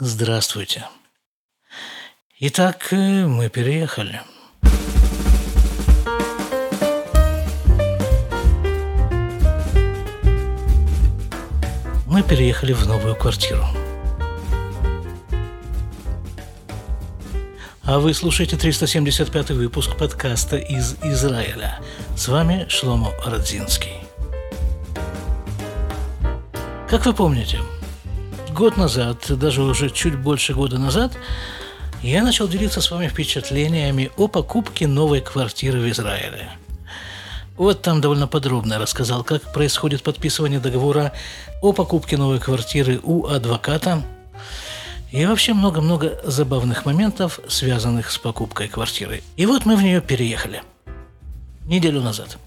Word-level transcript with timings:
Здравствуйте. 0.00 0.86
Итак, 2.38 2.92
э, 2.92 3.26
мы 3.26 3.48
переехали. 3.48 4.20
Мы 12.06 12.22
переехали 12.22 12.74
в 12.74 12.86
новую 12.86 13.16
квартиру. 13.16 13.64
А 17.82 17.98
вы 17.98 18.14
слушаете 18.14 18.56
375 18.56 19.50
выпуск 19.50 19.96
подкаста 19.96 20.58
из 20.58 20.94
Израиля. 21.02 21.80
С 22.16 22.28
вами 22.28 22.66
Шломо 22.68 23.10
Родзинский. 23.24 23.96
Как 26.88 27.04
вы 27.04 27.12
помните, 27.12 27.58
год 28.58 28.76
назад, 28.76 29.38
даже 29.38 29.62
уже 29.62 29.88
чуть 29.88 30.18
больше 30.18 30.52
года 30.52 30.78
назад, 30.78 31.12
я 32.02 32.24
начал 32.24 32.48
делиться 32.48 32.80
с 32.80 32.90
вами 32.90 33.06
впечатлениями 33.06 34.10
о 34.16 34.26
покупке 34.26 34.88
новой 34.88 35.20
квартиры 35.20 35.78
в 35.78 35.88
Израиле. 35.88 36.50
Вот 37.56 37.82
там 37.82 38.00
довольно 38.00 38.26
подробно 38.26 38.80
рассказал, 38.80 39.22
как 39.22 39.52
происходит 39.52 40.02
подписывание 40.02 40.58
договора 40.58 41.12
о 41.62 41.72
покупке 41.72 42.16
новой 42.16 42.40
квартиры 42.40 42.98
у 43.04 43.26
адвоката 43.26 44.02
и 45.12 45.24
вообще 45.24 45.54
много-много 45.54 46.20
забавных 46.24 46.84
моментов, 46.84 47.38
связанных 47.46 48.10
с 48.10 48.18
покупкой 48.18 48.66
квартиры. 48.66 49.22
И 49.36 49.46
вот 49.46 49.66
мы 49.66 49.76
в 49.76 49.82
нее 49.84 50.00
переехали. 50.00 50.62
Неделю 51.64 52.00
назад. 52.00 52.38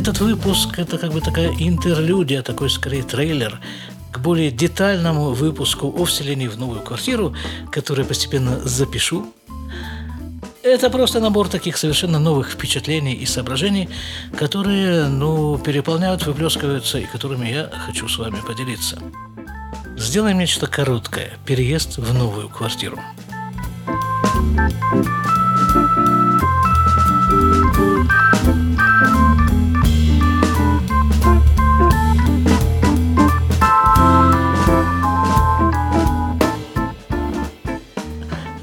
Этот 0.00 0.20
выпуск– 0.20 0.70
это 0.78 0.96
как 0.96 1.12
бы 1.12 1.20
такая 1.20 1.52
интерлюдия, 1.58 2.40
такой 2.40 2.70
скорее 2.70 3.02
трейлер 3.02 3.60
к 4.10 4.18
более 4.18 4.50
детальному 4.50 5.32
выпуску 5.32 5.94
о 5.94 6.06
вселении 6.06 6.48
в 6.48 6.58
новую 6.58 6.80
квартиру, 6.80 7.34
который 7.70 8.00
я 8.00 8.06
постепенно 8.06 8.60
запишу. 8.66 9.30
Это 10.62 10.88
просто 10.88 11.20
набор 11.20 11.48
таких 11.48 11.76
совершенно 11.76 12.18
новых 12.18 12.52
впечатлений 12.52 13.12
и 13.12 13.26
соображений, 13.26 13.90
которые, 14.38 15.08
ну, 15.08 15.58
переполняют, 15.58 16.24
выплескиваются 16.24 16.98
и 16.98 17.04
которыми 17.04 17.48
я 17.48 17.70
хочу 17.84 18.08
с 18.08 18.16
вами 18.16 18.40
поделиться. 18.40 18.98
Сделаем 19.98 20.38
нечто 20.38 20.66
короткое– 20.66 21.32
переезд 21.44 21.98
в 21.98 22.14
новую 22.14 22.48
квартиру. 22.48 22.98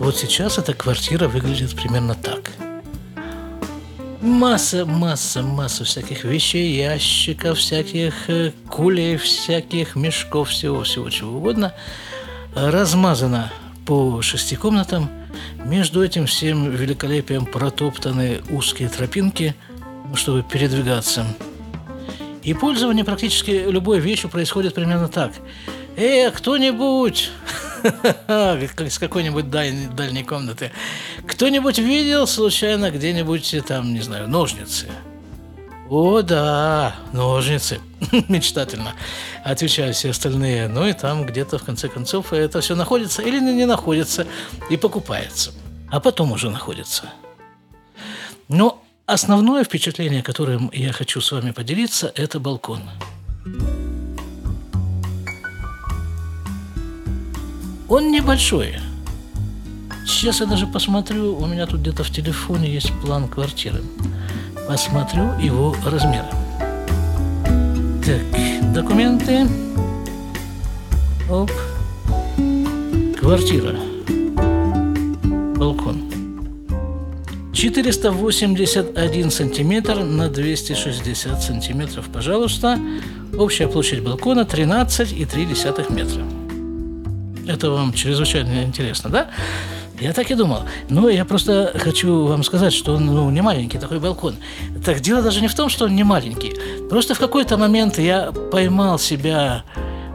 Вот 0.07 0.15
сейчас 0.15 0.57
эта 0.57 0.73
квартира 0.73 1.27
выглядит 1.27 1.75
примерно 1.75 2.15
так. 2.15 2.53
Масса, 4.21 4.85
масса, 4.85 5.41
масса 5.41 5.83
всяких 5.83 6.23
вещей, 6.23 6.77
ящиков, 6.77 7.57
всяких 7.57 8.13
э, 8.29 8.53
кулей, 8.69 9.17
всяких 9.17 9.97
мешков, 9.97 10.47
всего-всего 10.47 11.09
чего 11.09 11.35
угодно, 11.39 11.73
размазано 12.55 13.51
по 13.85 14.21
шести 14.21 14.55
комнатам. 14.55 15.09
Между 15.65 16.01
этим 16.01 16.25
всем 16.25 16.71
великолепием 16.71 17.45
протоптаны 17.45 18.39
узкие 18.49 18.87
тропинки, 18.87 19.55
чтобы 20.15 20.41
передвигаться. 20.41 21.25
И 22.43 22.53
пользование 22.53 23.03
практически 23.03 23.51
любой 23.51 23.99
вещью 23.99 24.29
происходит 24.29 24.73
примерно 24.73 25.09
так. 25.09 25.33
«Эй, 25.97 26.31
кто-нибудь!» 26.31 27.29
с 28.89 28.99
какой-нибудь 28.99 29.49
дальней, 29.49 29.87
дальней 29.87 30.23
комнаты. 30.23 30.71
Кто-нибудь 31.25 31.77
видел 31.79 32.27
случайно 32.27 32.91
где-нибудь 32.91 33.55
там, 33.67 33.93
не 33.93 34.01
знаю, 34.01 34.27
ножницы? 34.27 34.87
О, 35.89 36.21
да, 36.21 36.95
ножницы. 37.13 37.79
Мечтательно. 38.27 38.93
Отвечают 39.43 39.95
все 39.95 40.09
остальные. 40.09 40.67
Ну 40.67 40.85
и 40.85 40.93
там 40.93 41.25
где-то 41.25 41.57
в 41.57 41.63
конце 41.63 41.87
концов 41.87 42.33
это 42.33 42.59
все 42.59 42.75
находится 42.75 43.21
или 43.21 43.39
не 43.39 43.65
находится 43.65 44.27
и 44.69 44.75
покупается. 44.75 45.51
А 45.89 45.99
потом 45.99 46.33
уже 46.33 46.49
находится. 46.49 47.03
Но 48.49 48.83
основное 49.05 49.63
впечатление, 49.63 50.21
которым 50.23 50.69
я 50.73 50.91
хочу 50.91 51.21
с 51.21 51.31
вами 51.31 51.51
поделиться, 51.51 52.11
это 52.15 52.39
балкон. 52.39 52.81
Он 57.89 58.11
небольшой. 58.11 58.75
Сейчас 60.05 60.41
я 60.41 60.45
даже 60.45 60.67
посмотрю, 60.67 61.37
у 61.37 61.45
меня 61.45 61.65
тут 61.65 61.81
где-то 61.81 62.03
в 62.03 62.09
телефоне 62.09 62.69
есть 62.69 62.91
план 63.01 63.27
квартиры. 63.29 63.81
Посмотрю 64.67 65.31
его 65.39 65.73
размеры. 65.85 66.27
Так, 68.05 68.73
документы. 68.73 69.47
Оп. 71.29 71.51
Квартира. 73.19 73.75
Балкон. 75.55 76.03
481 77.53 79.31
сантиметр 79.31 80.03
на 80.03 80.29
260 80.29 81.41
сантиметров, 81.41 82.05
пожалуйста. 82.11 82.77
Общая 83.37 83.67
площадь 83.67 84.03
балкона 84.03 84.41
13,3 84.41 85.93
метра. 85.93 86.46
Это 87.47 87.71
вам 87.71 87.93
чрезвычайно 87.93 88.63
интересно, 88.63 89.09
да? 89.09 89.27
Я 89.99 90.13
так 90.13 90.29
и 90.29 90.35
думал. 90.35 90.63
Но 90.89 91.09
я 91.09 91.25
просто 91.25 91.73
хочу 91.75 92.25
вам 92.27 92.43
сказать, 92.43 92.73
что 92.73 92.95
он 92.95 93.05
ну, 93.07 93.29
не 93.31 93.41
маленький 93.41 93.79
такой 93.79 93.99
балкон. 93.99 94.35
Так 94.85 94.99
дело 94.99 95.21
даже 95.21 95.41
не 95.41 95.47
в 95.47 95.55
том, 95.55 95.69
что 95.69 95.85
он 95.85 95.95
не 95.95 96.03
маленький. 96.03 96.53
Просто 96.89 97.15
в 97.15 97.19
какой-то 97.19 97.57
момент 97.57 97.97
я 97.97 98.31
поймал 98.31 98.99
себя 98.99 99.63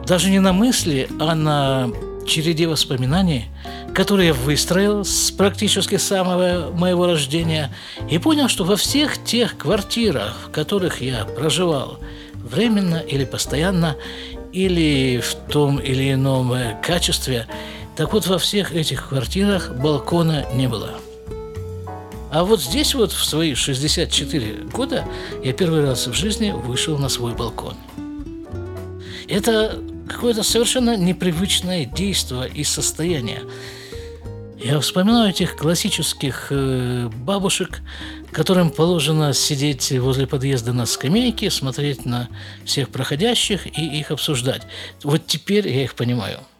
даже 0.06 0.30
не 0.30 0.38
на 0.38 0.52
мысли, 0.52 1.08
а 1.18 1.34
на 1.34 1.90
череде 2.26 2.68
воспоминаний, 2.68 3.46
которые 3.94 4.28
я 4.28 4.34
выстроил 4.34 5.04
с 5.04 5.32
практически 5.32 5.96
самого 5.96 6.70
моего 6.72 7.06
рождения, 7.06 7.74
и 8.08 8.18
понял, 8.18 8.48
что 8.48 8.64
во 8.64 8.76
всех 8.76 9.22
тех 9.24 9.56
квартирах, 9.56 10.36
в 10.46 10.50
которых 10.50 11.00
я 11.00 11.24
проживал, 11.24 11.98
временно 12.34 12.96
или 12.96 13.24
постоянно, 13.24 13.96
или 14.52 15.20
в 15.20 15.34
том 15.50 15.78
или 15.78 16.12
ином 16.12 16.52
э, 16.52 16.76
качестве. 16.82 17.46
Так 17.96 18.12
вот, 18.12 18.26
во 18.26 18.38
всех 18.38 18.74
этих 18.74 19.08
квартирах 19.08 19.72
балкона 19.74 20.46
не 20.54 20.68
было. 20.68 20.98
А 22.30 22.44
вот 22.44 22.62
здесь 22.62 22.94
вот 22.94 23.12
в 23.12 23.24
свои 23.24 23.54
64 23.54 24.64
года 24.72 25.04
я 25.44 25.52
первый 25.52 25.84
раз 25.84 26.06
в 26.06 26.14
жизни 26.14 26.50
вышел 26.50 26.96
на 26.96 27.10
свой 27.10 27.34
балкон. 27.34 27.74
Это 29.28 29.78
какое-то 30.08 30.42
совершенно 30.42 30.96
непривычное 30.96 31.84
действие 31.84 32.50
и 32.54 32.64
состояние. 32.64 33.42
Я 34.64 34.78
вспоминаю 34.78 35.30
этих 35.30 35.56
классических 35.56 36.48
э, 36.50 37.08
бабушек, 37.08 37.80
которым 38.30 38.70
положено 38.70 39.32
сидеть 39.32 39.90
возле 39.92 40.28
подъезда 40.28 40.72
на 40.72 40.86
скамейке, 40.86 41.50
смотреть 41.50 42.06
на 42.06 42.28
всех 42.64 42.90
проходящих 42.90 43.66
и 43.66 43.98
их 43.98 44.12
обсуждать. 44.12 44.62
Вот 45.02 45.26
теперь 45.26 45.68
я 45.68 45.82
их 45.82 45.96
понимаю– 45.96 46.38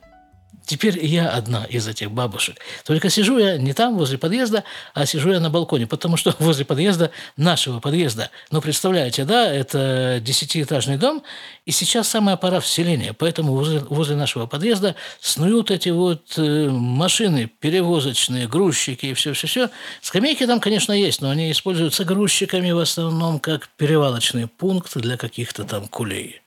Теперь 0.64 1.04
я 1.04 1.30
одна 1.30 1.64
из 1.64 1.88
этих 1.88 2.10
бабушек. 2.10 2.56
Только 2.84 3.10
сижу 3.10 3.38
я 3.38 3.58
не 3.58 3.72
там, 3.72 3.96
возле 3.96 4.16
подъезда, 4.16 4.64
а 4.94 5.06
сижу 5.06 5.32
я 5.32 5.40
на 5.40 5.50
балконе, 5.50 5.86
потому 5.86 6.16
что 6.16 6.34
возле 6.38 6.64
подъезда, 6.64 7.10
нашего 7.36 7.80
подъезда, 7.80 8.30
ну, 8.50 8.60
представляете, 8.60 9.24
да, 9.24 9.52
это 9.52 10.20
десятиэтажный 10.20 10.98
дом, 10.98 11.22
и 11.66 11.72
сейчас 11.72 12.08
самая 12.08 12.36
пора 12.36 12.60
вселения, 12.60 13.12
поэтому 13.12 13.54
возле, 13.54 13.80
возле 13.80 14.14
нашего 14.14 14.46
подъезда 14.46 14.94
снуют 15.20 15.70
эти 15.70 15.88
вот 15.88 16.34
э, 16.36 16.68
машины 16.68 17.50
перевозочные, 17.60 18.46
грузчики 18.46 19.06
и 19.06 19.14
все-все-все. 19.14 19.70
Скамейки 20.00 20.46
там, 20.46 20.60
конечно, 20.60 20.92
есть, 20.92 21.20
но 21.20 21.30
они 21.30 21.50
используются 21.50 22.04
грузчиками 22.04 22.70
в 22.70 22.78
основном 22.78 23.40
как 23.40 23.68
перевалочный 23.76 24.46
пункт 24.46 24.96
для 24.96 25.16
каких-то 25.16 25.64
там 25.64 25.88
кулей. 25.88 26.42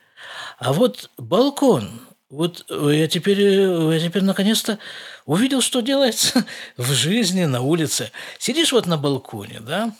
А 0.58 0.72
вот 0.72 1.10
балкон– 1.18 2.00
вот 2.30 2.64
э, 2.68 2.90
я 2.92 3.06
теперь, 3.06 3.40
э, 3.40 3.90
я 3.94 4.00
теперь 4.00 4.24
наконец-то 4.24 4.78
увидел, 5.26 5.60
что 5.60 5.80
делается 5.80 6.44
в 6.76 6.92
жизни 6.92 7.44
на 7.44 7.60
улице. 7.60 8.10
Сидишь 8.38 8.72
вот 8.72 8.86
на 8.86 8.96
балконе, 8.96 9.60
да? 9.60 9.92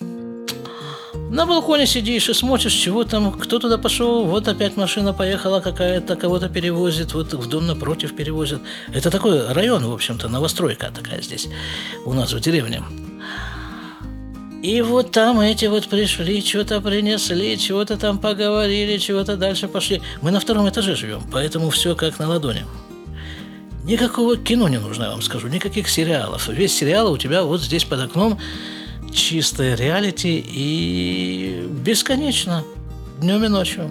На 1.31 1.46
балконе 1.46 1.87
сидишь 1.87 2.28
и 2.28 2.34
смотришь, 2.34 2.73
чего 2.73 3.05
там, 3.05 3.32
кто 3.32 3.58
туда 3.58 3.78
пошел, 3.78 4.25
вот 4.25 4.49
опять 4.49 4.76
машина 4.76 5.12
поехала 5.12 5.61
какая-то, 5.61 6.17
кого-то 6.17 6.49
перевозит, 6.49 7.14
вот 7.14 7.32
в 7.32 7.49
дом 7.49 7.67
напротив 7.67 8.14
перевозит. 8.17 8.61
Это 8.93 9.11
такой 9.11 9.52
район, 9.52 9.84
в 9.84 9.93
общем-то, 9.93 10.28
новостройка 10.28 10.90
такая 10.94 11.23
здесь 11.23 11.49
у 12.05 12.12
нас 12.12 12.32
в 12.32 12.40
деревне. 12.40 12.82
И 14.66 14.80
вот 14.80 15.12
там 15.12 15.38
эти 15.38 15.66
вот 15.66 15.86
пришли, 15.86 16.42
что-то 16.42 16.80
принесли, 16.80 17.56
чего-то 17.56 17.96
там 17.96 18.18
поговорили, 18.18 18.98
чего-то 18.98 19.36
дальше 19.36 19.68
пошли. 19.68 20.02
Мы 20.22 20.32
на 20.32 20.40
втором 20.40 20.68
этаже 20.68 20.96
живем, 20.96 21.22
поэтому 21.30 21.70
все 21.70 21.94
как 21.94 22.18
на 22.18 22.28
ладони. 22.28 22.64
Никакого 23.84 24.36
кино 24.36 24.66
не 24.66 24.80
нужно, 24.80 25.04
я 25.04 25.10
вам 25.10 25.22
скажу, 25.22 25.46
никаких 25.46 25.88
сериалов. 25.88 26.48
Весь 26.48 26.76
сериал 26.76 27.12
у 27.12 27.16
тебя 27.16 27.44
вот 27.44 27.62
здесь 27.62 27.84
под 27.84 28.00
окном 28.00 28.40
чистая 29.12 29.76
реалити 29.76 30.44
и 30.44 31.64
бесконечно, 31.70 32.64
днем 33.20 33.44
и 33.44 33.48
ночью. 33.48 33.88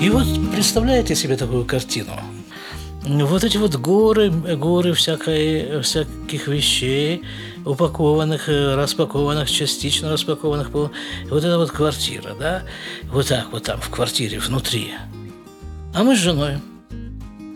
И 0.00 0.08
вот 0.08 0.28
представляете 0.52 1.16
себе 1.16 1.36
такую 1.36 1.64
картину– 1.64 2.12
вот 3.06 3.44
эти 3.44 3.56
вот 3.56 3.76
горы, 3.76 4.30
горы 4.30 4.92
всякой, 4.92 5.80
всяких 5.82 6.48
вещей, 6.48 7.22
упакованных, 7.64 8.48
распакованных, 8.48 9.50
частично 9.50 10.10
распакованных. 10.10 10.70
Вот 10.70 10.92
это 11.30 11.58
вот 11.58 11.70
квартира, 11.70 12.34
да? 12.38 12.62
Вот 13.04 13.28
так 13.28 13.52
вот 13.52 13.64
там, 13.64 13.80
в 13.80 13.90
квартире, 13.90 14.38
внутри. 14.40 14.94
А 15.94 16.02
мы 16.02 16.16
с 16.16 16.18
женой 16.18 16.58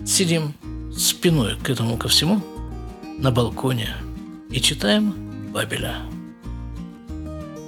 сидим 0.06 0.54
спиной 0.96 1.56
к 1.62 1.68
этому 1.68 1.96
ко 1.96 2.08
всему 2.08 2.42
на 3.18 3.30
балконе 3.30 3.88
и 4.50 4.60
читаем 4.60 5.14
Бабеля. 5.52 5.96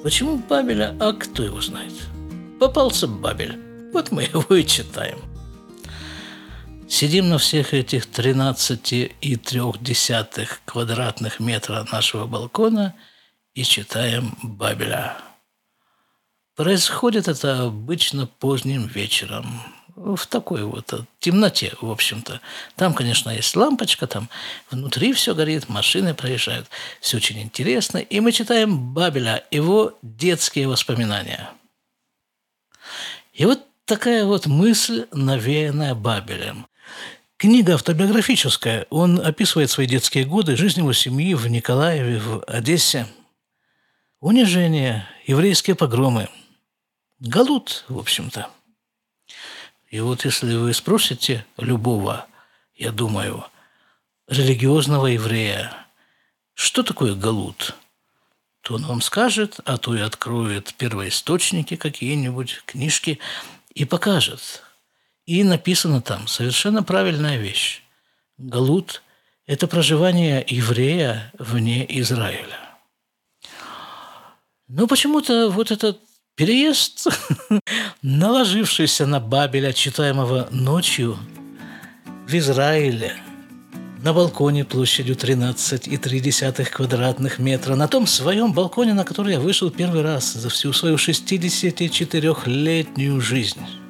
Почему 0.05 0.41
Бабеля? 0.49 0.97
А 1.01 1.13
кто 1.13 1.43
его 1.43 1.61
знает? 1.61 1.93
Попался 2.61 3.09
Бабель. 3.09 3.59
Вот 3.93 4.13
мы 4.13 4.23
его 4.23 4.55
и 4.55 4.65
читаем– 4.65 5.19
Сидим 6.93 7.31
на 7.31 7.39
всех 7.39 7.73
этих 7.73 8.05
13,3 8.05 10.49
квадратных 10.67 11.41
метра 11.41 11.87
нашего 11.91 12.27
балкона 12.27 12.95
и 13.55 13.65
читаем 13.65 14.37
Бабеля. 14.43 15.17
Происходит 16.55 17.29
это 17.29 17.63
обычно 17.63 18.27
поздним 18.27 18.87
вечером, 18.87 19.63
в 19.97 20.27
такой 20.27 20.65
вот 20.65 20.93
темноте, 21.19 21.73
в 21.81 21.91
общем-то. 21.91 22.43
Там, 22.77 22.93
конечно, 22.93 23.31
есть 23.31 23.57
лампочка, 23.57 24.07
там 24.07 24.29
внутри 24.71 25.15
все 25.15 25.35
горит, 25.35 25.71
машины 25.71 26.13
проезжают. 26.13 26.69
Все 27.01 27.17
очень 27.17 27.41
интересно. 27.41 27.97
И 27.99 28.21
мы 28.21 28.33
читаем 28.33 28.93
Бабеля, 28.93 29.47
его 29.51 29.97
детские 30.03 30.69
воспоминания. 30.69 31.49
И 33.33 33.47
вот 33.47 33.61
такая 33.87 34.27
вот 34.27 34.45
мысль, 34.45 35.07
навеянная 35.11 35.95
Бабелем. 35.95 36.67
Книга 37.43 37.75
автобиографическая. 37.75 38.87
Он 38.89 39.19
описывает 39.19 39.69
свои 39.69 39.89
детские 39.89 40.25
годы, 40.25 40.55
жизнь 40.55 40.79
его 40.79 40.93
семьи 40.93 41.35
в 41.35 41.49
Николаеве, 41.49 42.21
в 42.21 42.45
Одессе. 42.45 43.09
Унижение, 44.21 45.09
еврейские 45.27 45.75
погромы. 45.75 46.29
Галут, 47.19 47.85
в 47.89 47.99
общем-то. 47.99 48.49
И 49.91 49.99
вот 49.99 50.25
если 50.25 50.55
вы 50.55 50.73
спросите 50.73 51.45
любого, 51.59 52.27
я 52.77 52.93
думаю, 52.93 53.45
религиозного 54.29 55.09
еврея, 55.09 55.75
что 56.55 56.85
такое 56.85 57.17
галут, 57.17 57.75
то 58.61 58.75
он 58.75 58.87
вам 58.87 59.01
скажет, 59.01 59.59
а 59.65 59.79
то 59.79 59.97
и 59.97 60.01
откроет 60.01 60.75
первоисточники 60.75 61.75
какие-нибудь, 61.75 62.63
книжки, 62.67 63.19
и 63.75 63.85
покажет– 63.85 64.63
и 65.27 65.45
написано 65.45 66.01
там 66.01 66.27
совершенно 66.27 66.83
правильная 66.83 67.37
вещь. 67.37 67.83
Галут– 68.39 69.03
это 69.47 69.67
проживание 69.67 70.43
еврея 70.47 71.31
вне 71.39 71.85
Израиля. 72.01 72.59
Но 74.69 74.87
почему-то 74.87 75.51
вот 75.51 75.71
этот 75.71 76.01
переезд, 76.35 77.09
наложившийся 78.03 79.07
на 79.07 79.21
Бабеля, 79.21 79.73
читаемого 79.73 80.49
ночью 80.51 81.19
в 82.27 82.35
Израиле, 82.35 83.15
на 84.03 84.13
балконе 84.13 84.65
площадью 84.65 85.15
13,3 85.15 86.65
квадратных 86.65 87.39
метра, 87.39 87.77
на 87.77 87.87
том 87.87 88.09
своем 88.09 88.53
балконе, 88.53 88.95
на 88.95 89.05
который 89.05 89.35
я 89.35 89.41
вышел 89.41 89.71
первый 89.71 90.03
раз 90.03 90.33
за 90.33 90.49
всю 90.49 90.73
свою 90.73 90.97
64-летнюю 90.97 93.21
жизнь– 93.21 93.61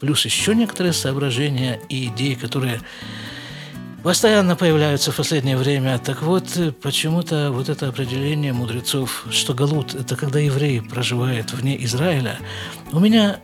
плюс 0.00 0.24
еще 0.24 0.54
некоторые 0.54 0.92
соображения 0.92 1.80
и 1.88 2.06
идеи, 2.06 2.34
которые 2.34 2.80
постоянно 4.02 4.56
появляются 4.56 5.10
в 5.10 5.16
последнее 5.16 5.56
время. 5.56 5.98
Так 5.98 6.22
вот, 6.22 6.46
почему-то 6.82 7.50
вот 7.50 7.68
это 7.68 7.88
определение 7.88 8.52
мудрецов, 8.52 9.26
что 9.30 9.54
Галут– 9.54 9.94
это 9.96 10.16
когда 10.16 10.38
еврей 10.38 10.80
проживает 10.80 11.52
вне 11.52 11.82
Израиля, 11.84 12.38
у 12.92 13.00
меня 13.00 13.40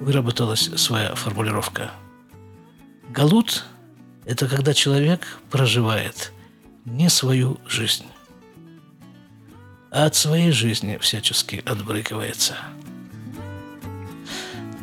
выработалась 0.00 0.70
своя 0.76 1.14
формулировка. 1.14 1.90
Галут– 3.08 3.64
это 4.24 4.48
когда 4.48 4.74
человек 4.74 5.38
проживает 5.50 6.32
не 6.84 7.08
свою 7.08 7.58
жизнь, 7.66 8.04
а 9.90 10.06
от 10.06 10.14
своей 10.14 10.50
жизни 10.52 10.98
всячески 11.00 11.62
отбрыкивается– 11.66 12.56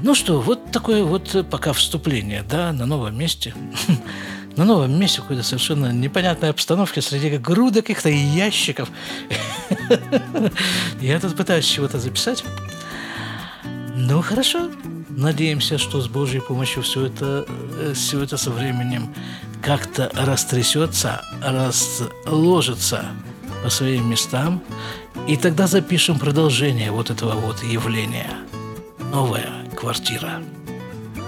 ну 0.03 0.15
что, 0.15 0.41
вот 0.41 0.71
такое 0.71 1.03
вот 1.03 1.35
э, 1.35 1.43
пока 1.43 1.73
вступление, 1.73 2.43
да, 2.43 2.71
на 2.73 2.85
новом 2.85 3.17
месте. 3.17 3.53
На 4.57 4.65
новом 4.65 4.99
месте 4.99 5.21
какой-то 5.21 5.43
совершенно 5.43 5.93
непонятной 5.93 6.49
обстановке 6.49 7.01
среди 7.01 7.37
груда 7.37 7.81
каких-то 7.81 8.09
ящиков. 8.09 8.89
Я 11.01 11.21
тут 11.21 11.37
пытаюсь 11.37 11.63
чего-то 11.63 11.99
записать. 11.99 12.43
Ну, 13.95 14.21
хорошо. 14.21 14.69
Надеемся, 15.07 15.77
что 15.77 16.01
с 16.01 16.09
Божьей 16.09 16.41
помощью 16.41 16.83
все 16.83 17.05
это, 17.05 17.45
э, 17.47 17.93
все 17.95 18.21
это 18.21 18.35
со 18.35 18.51
временем 18.51 19.13
как-то 19.61 20.11
растрясется, 20.13 21.21
разложится 21.41 23.05
по 23.63 23.69
своим 23.69 24.09
местам, 24.09 24.61
и 25.29 25.37
тогда 25.37 25.67
запишем 25.67 26.19
продолжение 26.19 26.91
вот 26.91 27.09
этого 27.09 27.35
вот 27.35 27.63
явления. 27.63 28.31
Новое 29.11 29.61
квартира. 29.81 30.43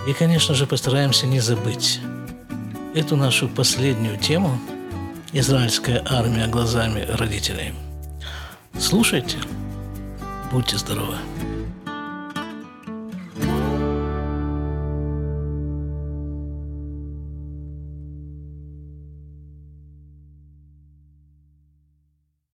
И, 0.08 0.14
конечно 0.14 0.54
же, 0.54 0.68
постараемся 0.68 1.26
не 1.26 1.40
забыть 1.40 2.00
эту 2.94 3.16
нашу 3.16 3.50
последнюю 3.50 4.18
тему 4.18 4.60
«Израильская 5.34 6.04
армия 6.06 6.48
глазами 6.48 7.02
родителей». 7.10 7.74
Слушайте, 8.78 9.38
будьте 10.52 10.78
здоровы! 10.78 11.18